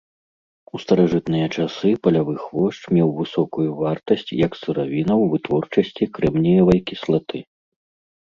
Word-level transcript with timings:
У 0.77 0.79
старажытныя 0.83 1.47
часы 1.57 1.89
палявы 2.05 2.33
хвошч 2.45 2.79
меў 2.95 3.09
высокую 3.19 3.67
вартасць 3.81 4.33
як 4.47 4.57
сыравіна 4.61 5.13
ў 5.21 5.29
вытворчасці 5.33 6.03
крэмніевай 6.19 6.79
кіслаты. 6.89 7.37